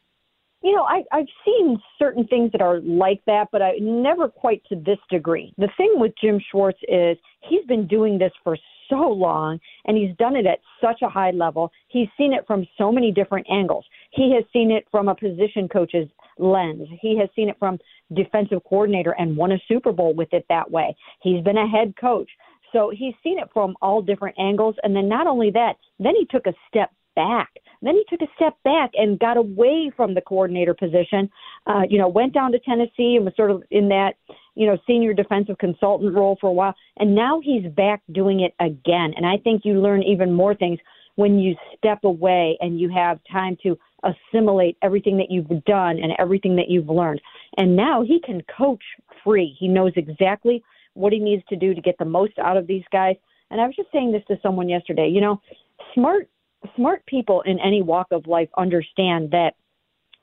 You 0.62 0.76
know, 0.76 0.84
I, 0.84 1.04
I've 1.12 1.28
seen 1.46 1.82
certain 1.98 2.28
things 2.28 2.52
that 2.52 2.62
are 2.62 2.82
like 2.82 3.22
that, 3.26 3.48
but 3.52 3.62
I 3.62 3.74
never 3.80 4.28
quite 4.28 4.64
to 4.70 4.76
this 4.76 4.98
degree. 5.10 5.54
The 5.58 5.70
thing 5.76 5.94
with 5.96 6.14
Jim 6.22 6.40
Schwartz 6.52 6.80
is 6.88 7.18
he's 7.48 7.66
been 7.66 7.88
doing 7.88 8.20
this 8.20 8.32
for 8.44 8.58
so 8.90 9.10
long 9.10 9.60
and 9.86 9.98
he's 9.98 10.16
done 10.18 10.36
it 10.36 10.46
at 10.46 10.60
such 10.82 11.02
a 11.02 11.10
high 11.10 11.32
level. 11.32 11.72
He's 11.88 12.08
seen 12.18 12.34
it 12.34 12.46
from 12.48 12.66
so 12.78 12.92
many 12.92 13.12
different 13.12 13.48
angles. 13.52 13.86
He 14.12 14.34
has 14.36 14.44
seen 14.52 14.72
it 14.72 14.86
from 14.90 15.08
a 15.08 15.16
position 15.16 15.68
coach's 15.68 16.10
lens. 16.40 16.88
He 17.02 17.18
has 17.20 17.30
seen 17.36 17.50
it 17.50 17.58
from 17.60 17.80
defensive 18.14 18.64
coordinator 18.68 19.12
and 19.18 19.36
won 19.36 19.52
a 19.52 19.60
Super 19.68 19.92
Bowl 19.92 20.14
with 20.14 20.34
it 20.34 20.46
that 20.50 20.70
way. 20.70 20.96
He's 21.22 21.44
been 21.44 21.58
a 21.58 21.68
head 21.68 21.94
coach. 22.00 22.30
So 22.74 22.92
he's 22.94 23.14
seen 23.24 23.40
it 23.40 23.50
from 23.54 23.76
all 23.82 24.02
different 24.02 24.38
angles. 24.40 24.76
And 24.84 24.96
then 24.96 25.08
not 25.08 25.28
only 25.28 25.52
that, 25.52 25.76
then 26.00 26.14
he 26.16 26.26
took 26.26 26.48
a 26.48 26.54
step 26.68 26.92
back. 27.16 27.50
Then 27.82 27.96
he 27.96 28.04
took 28.10 28.22
a 28.22 28.32
step 28.36 28.56
back 28.64 28.92
and 28.96 29.20
got 29.20 29.38
away 29.38 29.92
from 29.96 30.14
the 30.14 30.22
coordinator 30.22 30.74
position. 30.74 31.30
Uh, 31.66 31.82
you 31.90 31.98
know, 31.98 32.08
went 32.08 32.34
down 32.34 32.52
to 32.52 32.60
Tennessee 32.60 33.16
and 33.16 33.26
was 33.26 33.36
sort 33.36 33.52
of 33.52 33.64
in 33.72 33.90
that, 33.90 34.14
you 34.56 34.68
know, 34.68 34.78
senior 34.88 35.14
defensive 35.14 35.58
consultant 35.58 36.14
role 36.14 36.38
for 36.40 36.48
a 36.48 36.54
while. 36.54 36.76
And 36.98 37.16
now 37.16 37.40
he's 37.44 37.66
back 37.74 38.02
doing 38.12 38.42
it 38.42 38.54
again. 38.60 39.14
And 39.16 39.26
I 39.26 39.38
think 39.38 39.64
you 39.64 39.82
learn 39.82 40.04
even 40.04 40.34
more 40.34 40.56
things 40.56 40.80
when 41.16 41.40
you 41.40 41.56
step 41.76 42.04
away 42.04 42.58
and 42.62 42.80
you 42.80 42.90
have 42.90 43.20
time 43.32 43.58
to 43.64 43.78
assimilate 44.04 44.78
everything 44.82 45.18
that 45.18 45.30
you've 45.30 45.64
done 45.66 45.98
and 46.00 46.14
everything 46.20 46.56
that 46.56 46.70
you've 46.70 46.90
learned. 46.90 47.22
And 47.58 47.76
now 47.76 48.04
he 48.04 48.20
can 48.20 48.42
coach 48.56 48.84
free. 49.24 49.56
He 49.60 49.68
knows 49.68 49.94
exactly 49.96 50.64
what 50.94 51.14
he 51.14 51.20
needs 51.20 51.44
to 51.50 51.56
do 51.56 51.74
to 51.74 51.82
get 51.82 51.98
the 51.98 52.06
most 52.06 52.34
out 52.40 52.58
of 52.58 52.68
these 52.68 52.84
guys. 52.92 53.16
And 53.50 53.62
I 53.62 53.66
was 53.66 53.76
just 53.76 53.92
saying 53.92 54.12
this 54.12 54.24
to 54.28 54.38
someone 54.42 54.70
yesterday. 54.70 55.08
You 55.08 55.22
know, 55.22 55.42
smart 55.94 56.30
smart 56.76 57.06
people 57.06 57.42
in 57.42 57.60
any 57.60 57.82
walk 57.82 58.08
of 58.12 58.28
life 58.28 58.50
understand 58.58 59.32
that 59.32 59.52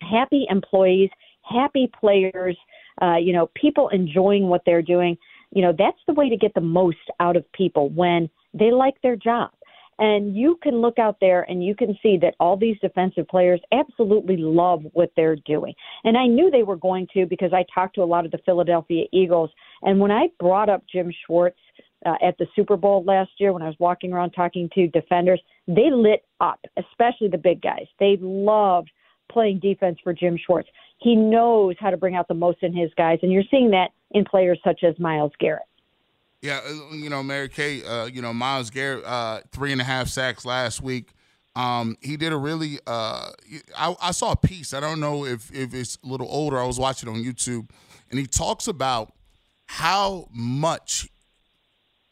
happy 0.03 0.47
employees, 0.51 1.11
happy 1.43 1.91
players, 1.99 2.57
uh, 3.01 3.17
you 3.17 3.33
know, 3.33 3.51
people 3.55 3.89
enjoying 3.89 4.49
what 4.49 4.63
they're 4.67 4.83
doing, 4.83 5.17
you 5.53 5.63
know, 5.63 5.73
that's 5.77 5.99
the 6.07 6.15
way 6.15 6.29
to 6.29 6.37
get 6.37 6.53
the 6.55 6.61
most 6.61 6.99
out 7.21 7.37
of 7.37 7.51
people 7.53 7.89
when 7.91 8.29
they 8.53 8.71
like 8.73 9.01
their 9.03 9.17
job. 9.17 9.51
And 9.99 10.37
you 10.37 10.59
can 10.63 10.81
look 10.81 10.99
out 10.99 11.19
there 11.21 11.43
and 11.43 11.65
you 11.65 11.75
can 11.75 11.97
see 12.03 12.19
that 12.19 12.35
all 12.41 12.57
these 12.57 12.77
defensive 12.81 13.29
players 13.29 13.61
absolutely 13.73 14.37
love 14.37 14.83
what 14.93 15.13
they're 15.17 15.37
doing. 15.37 15.75
And 16.05 16.17
I 16.17 16.27
knew 16.27 16.51
they 16.51 16.63
were 16.63 16.77
going 16.77 17.07
to 17.15 17.27
because 17.27 17.53
I 17.53 17.65
talked 17.73 17.95
to 17.97 18.03
a 18.03 18.05
lot 18.05 18.25
of 18.25 18.31
the 18.31 18.39
Philadelphia 18.45 19.05
Eagles. 19.13 19.51
And 19.83 20.01
when 20.01 20.11
I 20.11 20.29
brought 20.41 20.69
up 20.69 20.83
Jim 20.91 21.13
Schwartz 21.25 21.59
uh, 22.05 22.15
at 22.23 22.37
the 22.39 22.47
Super 22.57 22.77
Bowl 22.77 23.05
last 23.05 23.31
year, 23.39 23.53
when 23.53 23.63
I 23.63 23.67
was 23.67 23.77
walking 23.79 24.13
around 24.13 24.31
talking 24.31 24.69
to 24.75 24.89
defenders, 24.89 25.41
they 25.69 25.91
lit 25.91 26.25
up, 26.41 26.61
especially 26.77 27.29
the 27.29 27.39
big 27.39 27.63
guys. 27.63 27.87
They 28.01 28.19
loved 28.21 28.91
playing 29.31 29.61
defense 29.61 29.99
for 30.03 30.13
Jim 30.13 30.39
Schwartz. 30.45 30.69
He 30.99 31.17
knows 31.17 31.77
how 31.79 31.91
to 31.91 31.97
bring 31.97 32.15
out 32.15 32.29
the 32.29 32.35
most 32.35 32.63
in 32.63 32.75
his 32.75 32.91
guys. 32.97 33.19
And 33.23 33.33
you're 33.33 33.43
seeing 33.51 33.71
that 33.71 33.89
in 34.11 34.25
players 34.25 34.59
such 34.65 34.83
as 34.85 34.99
Myles 34.99 35.33
Garrett. 35.39 35.65
Yeah, 36.45 36.61
uh, 36.63 36.95
you 36.95 37.09
know, 37.09 37.23
Mary 37.23 37.49
Kay, 37.49 37.83
uh, 37.83 38.05
you 38.05 38.21
know, 38.21 38.35
Myles 38.35 38.69
Garrett, 38.69 39.03
uh, 39.07 39.41
three 39.51 39.73
and 39.73 39.81
a 39.81 39.85
half 39.85 40.09
sacks 40.09 40.45
last 40.45 40.83
week. 40.83 41.09
Um, 41.57 41.97
he 42.03 42.19
did 42.19 42.35
a 42.35 42.37
really. 42.37 42.79
Uh, 42.87 43.31
I, 43.75 43.97
I, 43.99 44.11
saw 44.11 44.33
a 44.33 44.37
piece. 44.37 44.75
I 44.75 44.81
don't 44.81 45.01
know 45.01 45.25
if 45.25 45.51
if 45.55 45.73
it's 45.73 45.97
a 46.05 46.07
little 46.07 46.29
older. 46.29 46.59
I 46.59 46.67
was 46.67 46.79
watching 46.79 47.09
on 47.09 47.25
YouTube, 47.25 47.71
and 48.11 48.21
he 48.21 48.27
talks 48.27 48.69
about 48.69 49.15
how 49.65 50.29
much 50.35 51.09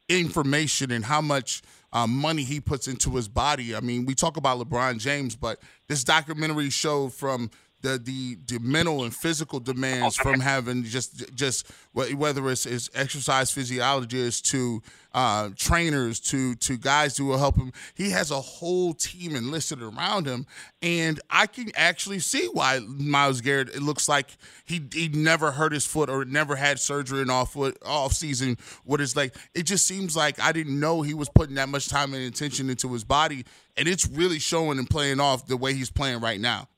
information 0.08 0.92
and 0.92 1.04
how 1.04 1.20
much 1.20 1.60
uh, 1.92 2.06
money 2.06 2.42
he 2.42 2.58
puts 2.58 2.88
into 2.88 3.10
his 3.10 3.28
body. 3.28 3.76
I 3.76 3.80
mean, 3.80 4.06
we 4.06 4.14
talk 4.14 4.38
about 4.38 4.58
LeBron 4.58 4.98
James, 4.98 5.36
but 5.36 5.58
this 5.88 6.04
documentary 6.04 6.70
showed 6.70 7.12
from 7.12 7.50
the 7.82 7.98
the, 7.98 8.38
the 8.46 8.58
mental 8.60 9.04
and 9.04 9.14
physical 9.14 9.60
demands 9.60 10.16
from 10.16 10.40
having 10.40 10.84
just 10.84 11.34
just 11.34 11.70
whether 11.92 12.48
it's, 12.50 12.64
it's 12.64 12.88
exercise 12.94 13.50
physiologists 13.50 14.50
to 14.50 14.82
uh, 15.14 15.50
trainers 15.56 16.18
to 16.20 16.54
to 16.56 16.78
guys 16.78 17.16
who 17.16 17.26
will 17.26 17.38
help 17.38 17.56
him. 17.56 17.72
He 17.94 18.10
has 18.10 18.30
a 18.30 18.40
whole 18.40 18.94
team 18.94 19.36
enlisted 19.36 19.82
around 19.82 20.26
him, 20.26 20.46
and 20.80 21.20
I 21.28 21.46
can 21.46 21.70
actually 21.74 22.20
see 22.20 22.48
why 22.52 22.80
Myles 22.86 23.40
Garrett. 23.40 23.68
It 23.70 23.82
looks 23.82 24.08
like 24.08 24.28
he 24.64 24.80
he 24.92 25.08
never 25.08 25.50
hurt 25.50 25.72
his 25.72 25.84
foot 25.84 26.08
or 26.08 26.24
never 26.24 26.56
had 26.56 26.78
surgery 26.78 27.22
in 27.22 27.30
off 27.30 27.52
foot 27.52 27.76
off 27.84 28.12
season. 28.12 28.56
What 28.84 29.00
is 29.00 29.16
like? 29.16 29.34
It 29.54 29.64
just 29.64 29.86
seems 29.86 30.16
like 30.16 30.40
I 30.40 30.52
didn't 30.52 30.78
know 30.78 31.02
he 31.02 31.14
was 31.14 31.28
putting 31.28 31.56
that 31.56 31.68
much 31.68 31.88
time 31.88 32.14
and 32.14 32.24
attention 32.24 32.70
into 32.70 32.92
his 32.92 33.04
body, 33.04 33.44
and 33.76 33.88
it's 33.88 34.08
really 34.08 34.38
showing 34.38 34.78
and 34.78 34.88
playing 34.88 35.20
off 35.20 35.46
the 35.46 35.56
way 35.56 35.74
he's 35.74 35.90
playing 35.90 36.20
right 36.20 36.40
now. 36.40 36.68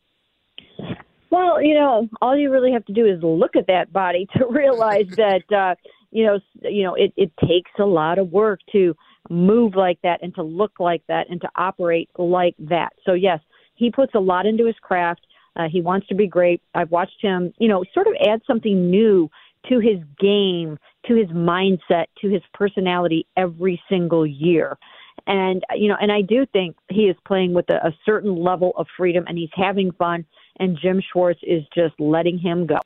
Well, 1.35 1.61
you 1.61 1.75
know, 1.75 2.09
all 2.23 2.39
you 2.39 2.49
really 2.49 2.73
have 2.73 2.85
to 2.85 2.93
do 2.93 3.07
is 3.07 3.21
look 3.21 3.57
at 3.57 3.67
that 3.67 3.93
body 3.93 4.29
to 4.37 4.47
realize 4.49 5.07
that 5.17 5.43
uh, 5.53 5.75
you 6.13 6.25
know, 6.25 6.39
you 6.63 6.85
know, 6.85 6.95
it, 6.95 7.13
it 7.17 7.33
takes 7.41 7.73
a 7.81 7.85
lot 7.85 8.21
of 8.21 8.31
work 8.31 8.61
to 8.71 8.95
move 9.29 9.75
like 9.75 9.99
that 10.03 10.23
and 10.23 10.33
to 10.37 10.45
look 10.45 10.79
like 10.79 11.03
that 11.09 11.29
and 11.29 11.41
to 11.41 11.49
operate 11.57 12.09
like 12.17 12.55
that. 12.61 12.91
So 13.05 13.15
yes, 13.15 13.41
he 13.75 13.91
puts 13.91 14.15
a 14.15 14.21
lot 14.21 14.47
into 14.47 14.67
his 14.67 14.77
craft. 14.81 15.27
Uh, 15.57 15.67
he 15.69 15.81
wants 15.81 16.07
to 16.07 16.15
be 16.15 16.29
great. 16.29 16.63
I've 16.73 16.93
watched 16.93 17.21
him, 17.21 17.53
you 17.59 17.67
know, 17.67 17.85
sort 17.93 18.07
of 18.07 18.15
add 18.29 18.43
something 18.47 18.89
new 18.89 19.29
to 19.69 19.81
his 19.81 19.99
game, 20.21 20.79
to 21.07 21.15
his 21.17 21.29
mindset, 21.29 22.07
to 22.21 22.29
his 22.29 22.43
personality 22.53 23.27
every 23.37 23.83
single 23.89 24.25
year. 24.25 24.79
And 25.27 25.63
you 25.75 25.89
know, 25.89 25.97
and 26.01 26.13
I 26.13 26.21
do 26.21 26.45
think 26.53 26.77
he 26.91 27.03
is 27.03 27.17
playing 27.27 27.55
with 27.55 27.71
a, 27.71 27.77
a 27.87 27.95
certain 28.05 28.37
level 28.37 28.73
of 28.77 28.87
freedom, 28.97 29.25
and 29.27 29.39
he's 29.39 29.51
having 29.55 29.93
fun 29.93 30.27
and 30.59 30.79
Jim 30.81 31.03
Schwartz 31.13 31.41
is 31.43 31.63
just 31.75 31.95
letting 31.99 32.39
him 32.39 32.67
go. 32.67 32.79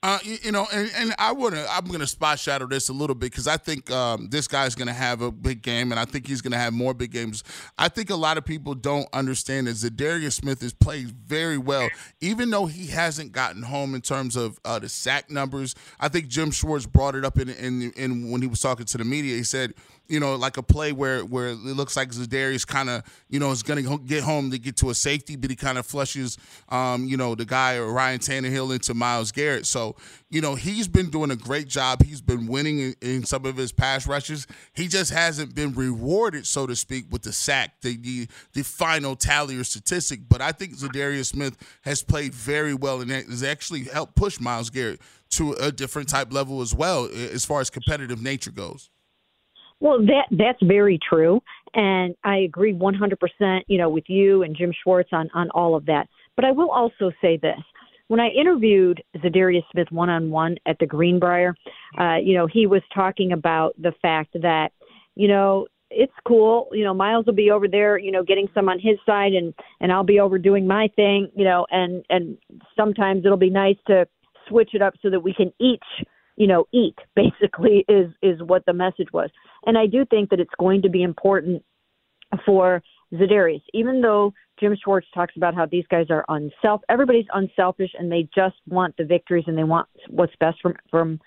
Uh, 0.00 0.20
you, 0.22 0.36
you, 0.44 0.52
know, 0.52 0.64
and, 0.72 0.88
and 0.94 1.14
I 1.18 1.32
would 1.32 1.54
I'm 1.54 1.86
going 1.86 1.98
to 1.98 2.06
spot 2.06 2.38
shadow 2.38 2.68
this 2.68 2.88
a 2.88 2.92
little 2.92 3.16
bit 3.16 3.32
because 3.32 3.48
I 3.48 3.56
think 3.56 3.90
um, 3.90 4.28
this 4.30 4.46
guy's 4.46 4.76
going 4.76 4.86
to 4.86 4.94
have 4.94 5.22
a 5.22 5.32
big 5.32 5.60
game, 5.60 5.90
and 5.90 5.98
I 5.98 6.04
think 6.04 6.28
he's 6.28 6.40
going 6.40 6.52
to 6.52 6.58
have 6.58 6.72
more 6.72 6.94
big 6.94 7.10
games. 7.10 7.42
I 7.76 7.88
think 7.88 8.08
a 8.08 8.14
lot 8.14 8.38
of 8.38 8.44
people 8.44 8.76
don't 8.76 9.08
understand 9.12 9.66
that 9.66 9.74
Za'Darius 9.74 10.34
Smith 10.34 10.60
has 10.60 10.72
played 10.72 11.08
very 11.08 11.58
well, 11.58 11.88
even 12.20 12.50
though 12.50 12.66
he 12.66 12.86
hasn't 12.86 13.32
gotten 13.32 13.64
home 13.64 13.96
in 13.96 14.00
terms 14.00 14.36
of 14.36 14.60
uh, 14.64 14.78
the 14.78 14.88
sack 14.88 15.32
numbers. 15.32 15.74
I 15.98 16.06
think 16.06 16.28
Jim 16.28 16.52
Schwartz 16.52 16.86
brought 16.86 17.16
it 17.16 17.24
up 17.24 17.36
in, 17.36 17.48
in 17.48 17.90
in 17.96 18.30
when 18.30 18.40
he 18.40 18.46
was 18.46 18.60
talking 18.60 18.86
to 18.86 18.98
the 18.98 19.04
media. 19.04 19.34
He 19.34 19.42
said 19.42 19.74
you 20.08 20.20
know, 20.20 20.36
like 20.36 20.56
a 20.56 20.62
play 20.62 20.92
where 20.92 21.20
where 21.20 21.48
it 21.48 21.58
looks 21.58 21.96
like 21.96 22.10
Za'Darius 22.10 22.66
kind 22.66 22.88
of, 22.88 23.02
you 23.28 23.38
know, 23.38 23.50
is 23.50 23.62
going 23.62 23.84
to 23.84 23.98
get 23.98 24.22
home 24.22 24.50
to 24.50 24.58
get 24.58 24.76
to 24.78 24.90
a 24.90 24.94
safety, 24.94 25.36
but 25.36 25.50
he 25.50 25.56
kind 25.56 25.76
of 25.76 25.84
flushes, 25.84 26.38
um, 26.70 27.04
you 27.06 27.16
know, 27.16 27.34
the 27.34 27.44
guy 27.44 27.76
or 27.76 27.92
Ryan 27.92 28.18
Tannehill 28.18 28.72
into 28.72 28.94
Myles 28.94 29.32
Garrett. 29.32 29.66
So, 29.66 29.96
you 30.30 30.40
know, 30.40 30.54
he's 30.54 30.88
been 30.88 31.10
doing 31.10 31.30
a 31.30 31.36
great 31.36 31.68
job. 31.68 32.02
He's 32.02 32.22
been 32.22 32.46
winning 32.46 32.78
in, 32.80 32.94
in 33.02 33.24
some 33.24 33.44
of 33.44 33.56
his 33.56 33.70
pass 33.70 34.06
rushes. 34.06 34.46
He 34.72 34.88
just 34.88 35.12
hasn't 35.12 35.54
been 35.54 35.74
rewarded, 35.74 36.46
so 36.46 36.66
to 36.66 36.74
speak, 36.74 37.06
with 37.10 37.22
the 37.22 37.32
sack, 37.32 37.80
the 37.82 37.96
the, 37.96 38.28
the 38.54 38.64
final 38.64 39.14
tally 39.14 39.56
or 39.56 39.64
statistic. 39.64 40.20
But 40.28 40.40
I 40.40 40.52
think 40.52 40.74
Za'Darius 40.74 41.26
Smith 41.26 41.56
has 41.82 42.02
played 42.02 42.34
very 42.34 42.74
well 42.74 43.02
and 43.02 43.10
has 43.10 43.42
actually 43.42 43.84
helped 43.84 44.16
push 44.16 44.40
Myles 44.40 44.70
Garrett 44.70 45.00
to 45.30 45.52
a 45.52 45.70
different 45.70 46.08
type 46.08 46.32
level 46.32 46.62
as 46.62 46.74
well, 46.74 47.04
as 47.06 47.44
far 47.44 47.60
as 47.60 47.68
competitive 47.68 48.22
nature 48.22 48.50
goes. 48.50 48.88
Well, 49.80 49.98
that 50.06 50.26
that's 50.30 50.62
very 50.62 50.98
true, 51.08 51.40
and 51.74 52.14
I 52.24 52.38
agree 52.38 52.72
100%. 52.74 53.60
You 53.68 53.78
know, 53.78 53.88
with 53.88 54.04
you 54.08 54.42
and 54.42 54.56
Jim 54.56 54.72
Schwartz 54.82 55.10
on 55.12 55.30
on 55.34 55.50
all 55.50 55.76
of 55.76 55.86
that. 55.86 56.08
But 56.36 56.44
I 56.44 56.50
will 56.50 56.70
also 56.70 57.12
say 57.20 57.36
this: 57.36 57.60
when 58.08 58.20
I 58.20 58.28
interviewed 58.28 59.02
Za'Darius 59.18 59.62
Smith 59.70 59.88
one 59.90 60.10
on 60.10 60.30
one 60.30 60.56
at 60.66 60.78
the 60.80 60.86
Greenbrier, 60.86 61.54
uh, 61.98 62.16
you 62.16 62.34
know, 62.34 62.46
he 62.46 62.66
was 62.66 62.82
talking 62.94 63.32
about 63.32 63.74
the 63.80 63.92
fact 64.02 64.32
that, 64.42 64.70
you 65.14 65.28
know, 65.28 65.66
it's 65.90 66.12
cool. 66.26 66.68
You 66.72 66.84
know, 66.84 66.94
Myles 66.94 67.26
will 67.26 67.34
be 67.34 67.50
over 67.50 67.68
there, 67.68 67.98
you 67.98 68.10
know, 68.10 68.22
getting 68.22 68.48
some 68.54 68.68
on 68.68 68.78
his 68.78 68.98
side, 69.06 69.32
and 69.32 69.54
and 69.80 69.92
I'll 69.92 70.04
be 70.04 70.20
over 70.20 70.38
doing 70.38 70.66
my 70.66 70.88
thing. 70.96 71.30
You 71.34 71.44
know, 71.44 71.66
and 71.70 72.04
and 72.10 72.36
sometimes 72.76 73.24
it'll 73.24 73.38
be 73.38 73.50
nice 73.50 73.76
to 73.86 74.06
switch 74.48 74.70
it 74.72 74.82
up 74.82 74.94
so 75.02 75.10
that 75.10 75.20
we 75.20 75.32
can 75.32 75.52
each 75.60 75.84
you 76.38 76.46
know, 76.46 76.66
eat 76.72 76.96
basically 77.16 77.84
is 77.88 78.10
is 78.22 78.42
what 78.42 78.64
the 78.64 78.72
message 78.72 79.08
was. 79.12 79.30
And 79.66 79.76
I 79.76 79.86
do 79.86 80.06
think 80.06 80.30
that 80.30 80.40
it's 80.40 80.54
going 80.58 80.82
to 80.82 80.88
be 80.88 81.02
important 81.02 81.62
for 82.46 82.82
Za'Darius, 83.12 83.62
even 83.74 84.00
though 84.00 84.32
Jim 84.60 84.76
Schwartz 84.82 85.06
talks 85.14 85.34
about 85.36 85.54
how 85.54 85.66
these 85.66 85.84
guys 85.90 86.06
are 86.10 86.24
unself, 86.28 86.82
everybody's 86.88 87.26
unselfish 87.32 87.90
and 87.98 88.10
they 88.10 88.28
just 88.34 88.56
want 88.68 88.96
the 88.96 89.04
victories 89.04 89.44
and 89.46 89.56
they 89.56 89.64
want 89.64 89.88
what's 90.08 90.34
best 90.40 90.58
from 90.62 90.74
from 90.90 91.20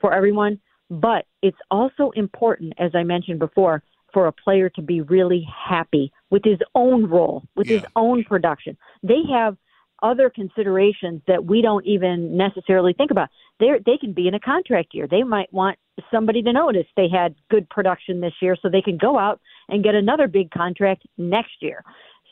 for 0.00 0.14
everyone. 0.14 0.60
But 0.90 1.26
it's 1.42 1.58
also 1.70 2.10
important, 2.14 2.74
as 2.78 2.90
I 2.94 3.02
mentioned 3.02 3.38
before, 3.38 3.82
for 4.12 4.26
a 4.26 4.32
player 4.32 4.68
to 4.70 4.82
be 4.82 5.00
really 5.00 5.46
happy 5.68 6.12
with 6.30 6.42
his 6.44 6.58
own 6.74 7.06
role, 7.06 7.44
with 7.56 7.66
yeah. 7.66 7.78
his 7.78 7.86
own 7.96 8.24
production. 8.24 8.76
They 9.02 9.22
have 9.32 9.56
other 10.02 10.30
considerations 10.30 11.22
that 11.26 11.44
we 11.44 11.62
don't 11.62 11.86
even 11.86 12.36
necessarily 12.36 12.92
think 12.92 13.10
about. 13.10 13.28
They 13.60 13.68
they 13.84 13.96
can 13.98 14.12
be 14.12 14.28
in 14.28 14.34
a 14.34 14.40
contract 14.40 14.94
year. 14.94 15.06
They 15.06 15.22
might 15.22 15.52
want 15.52 15.78
somebody 16.10 16.42
to 16.42 16.52
notice 16.52 16.86
they 16.96 17.08
had 17.08 17.34
good 17.50 17.68
production 17.70 18.20
this 18.20 18.34
year, 18.40 18.56
so 18.60 18.68
they 18.68 18.82
can 18.82 18.98
go 18.98 19.18
out 19.18 19.40
and 19.68 19.84
get 19.84 19.94
another 19.94 20.28
big 20.28 20.50
contract 20.50 21.04
next 21.16 21.54
year. 21.60 21.82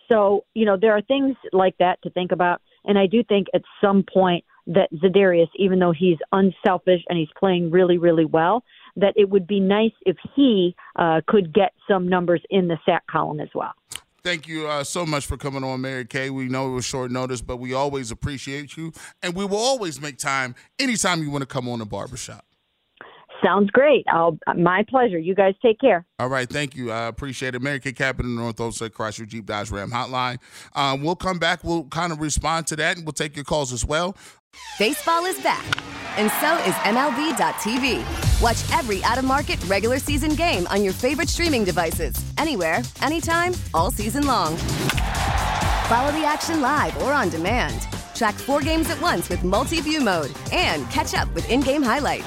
So 0.08 0.44
you 0.54 0.64
know 0.64 0.76
there 0.76 0.96
are 0.96 1.02
things 1.02 1.36
like 1.52 1.76
that 1.78 2.02
to 2.02 2.10
think 2.10 2.32
about, 2.32 2.60
and 2.84 2.98
I 2.98 3.06
do 3.06 3.22
think 3.22 3.46
at 3.54 3.62
some 3.80 4.04
point 4.12 4.44
that 4.66 4.92
Za'Darius, 4.92 5.48
even 5.56 5.78
though 5.78 5.92
he's 5.92 6.18
unselfish 6.32 7.00
and 7.08 7.18
he's 7.18 7.28
playing 7.38 7.70
really 7.70 7.98
really 7.98 8.24
well, 8.24 8.64
that 8.96 9.14
it 9.16 9.28
would 9.28 9.46
be 9.46 9.60
nice 9.60 9.92
if 10.04 10.16
he 10.34 10.74
uh, 10.96 11.20
could 11.26 11.54
get 11.54 11.72
some 11.88 12.08
numbers 12.08 12.42
in 12.50 12.68
the 12.68 12.78
sack 12.84 13.06
column 13.06 13.40
as 13.40 13.48
well. 13.54 13.72
Thank 14.22 14.46
you 14.46 14.68
uh, 14.68 14.84
so 14.84 15.06
much 15.06 15.26
for 15.26 15.36
coming 15.36 15.64
on, 15.64 15.80
Mary 15.80 16.04
Kay. 16.04 16.28
We 16.30 16.46
know 16.46 16.70
it 16.70 16.74
was 16.74 16.84
short 16.84 17.10
notice, 17.10 17.40
but 17.40 17.56
we 17.56 17.72
always 17.72 18.10
appreciate 18.10 18.76
you, 18.76 18.92
and 19.22 19.34
we 19.34 19.44
will 19.46 19.58
always 19.58 20.00
make 20.00 20.18
time 20.18 20.54
anytime 20.78 21.22
you 21.22 21.30
want 21.30 21.42
to 21.42 21.46
come 21.46 21.68
on 21.68 21.78
the 21.78 21.86
barbershop. 21.86 22.44
Sounds 23.42 23.70
great. 23.70 24.04
I'll, 24.12 24.38
my 24.56 24.84
pleasure. 24.88 25.18
You 25.18 25.34
guys 25.34 25.54
take 25.62 25.80
care. 25.80 26.04
All 26.18 26.28
right. 26.28 26.48
Thank 26.48 26.76
you. 26.76 26.90
I 26.90 27.06
appreciate 27.06 27.54
it. 27.54 27.62
Mary 27.62 27.80
Kay 27.80 27.92
Cabot, 27.92 28.26
North 28.26 28.60
Olmsted 28.60 28.92
Chrysler 28.92 29.26
Jeep 29.26 29.46
Dodge 29.46 29.70
Ram 29.70 29.90
Hotline. 29.90 30.38
Um, 30.74 31.02
we'll 31.02 31.16
come 31.16 31.38
back. 31.38 31.64
We'll 31.64 31.84
kind 31.84 32.12
of 32.12 32.20
respond 32.20 32.66
to 32.68 32.76
that, 32.76 32.96
and 32.96 33.06
we'll 33.06 33.12
take 33.12 33.36
your 33.36 33.44
calls 33.44 33.72
as 33.72 33.84
well. 33.84 34.16
Baseball 34.78 35.26
is 35.26 35.40
back, 35.42 35.64
and 36.18 36.30
so 36.40 36.56
is 36.68 36.74
MLB.tv. 36.82 38.42
Watch 38.42 38.78
every 38.78 39.02
out 39.04 39.16
of 39.16 39.24
market 39.24 39.62
regular 39.66 39.98
season 39.98 40.34
game 40.34 40.66
on 40.66 40.82
your 40.82 40.92
favorite 40.92 41.28
streaming 41.28 41.64
devices, 41.64 42.16
anywhere, 42.36 42.82
anytime, 43.00 43.52
all 43.74 43.90
season 43.92 44.26
long. 44.26 44.56
Follow 45.86 46.10
the 46.12 46.24
action 46.24 46.60
live 46.60 47.00
or 47.02 47.12
on 47.12 47.28
demand. 47.28 47.86
Track 48.14 48.34
four 48.34 48.60
games 48.60 48.90
at 48.90 49.00
once 49.00 49.28
with 49.28 49.44
multi 49.44 49.80
view 49.80 50.00
mode 50.00 50.32
and 50.52 50.88
catch 50.90 51.14
up 51.14 51.32
with 51.34 51.48
in 51.48 51.60
game 51.60 51.82
highlights. 51.82 52.26